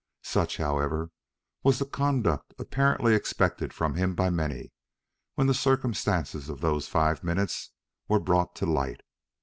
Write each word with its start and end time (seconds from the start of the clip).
Such, 0.23 0.57
however, 0.57 1.11
was 1.61 1.77
the 1.77 1.85
conduct 1.85 2.55
apparently 2.57 3.13
expected 3.13 3.71
from 3.71 3.93
him 3.93 4.15
by 4.15 4.31
many, 4.31 4.71
when 5.35 5.45
the 5.45 5.53
circumstances 5.53 6.49
of 6.49 6.59
those 6.59 6.87
five 6.87 7.23
minutes 7.23 7.69
were 8.07 8.19
brought 8.19 8.55
to 8.55 8.65
the 8.65 8.71
light. 8.71 9.01